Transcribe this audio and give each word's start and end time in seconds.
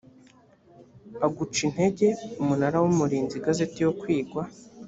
aguca 1.25 1.59
intege 1.67 2.07
umunara 2.41 2.77
w 2.83 2.85
umurinzi 2.91 3.33
igazeti 3.37 3.79
yo 3.85 3.91
kwigwa 3.99 4.43